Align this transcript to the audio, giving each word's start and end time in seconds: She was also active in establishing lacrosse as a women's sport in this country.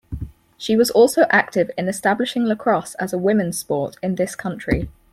She 0.57 0.75
was 0.75 0.89
also 0.89 1.27
active 1.29 1.69
in 1.77 1.87
establishing 1.87 2.45
lacrosse 2.45 2.95
as 2.95 3.13
a 3.13 3.19
women's 3.19 3.59
sport 3.59 3.97
in 4.01 4.15
this 4.15 4.35
country. 4.35 4.89